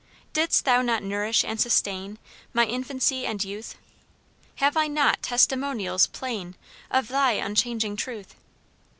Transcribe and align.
"Dids't 0.33 0.65
thou 0.65 0.81
not 0.81 1.03
nourish 1.03 1.43
and 1.45 1.61
sustain 1.61 2.17
My 2.53 2.65
infancy 2.65 3.23
and 3.27 3.43
youth? 3.43 3.75
Have 4.55 4.75
I 4.75 4.87
not 4.87 5.21
testimonials 5.21 6.07
plain, 6.07 6.55
Of 6.89 7.07
thy 7.07 7.33
unchanging 7.33 7.95
truth? 7.97 8.33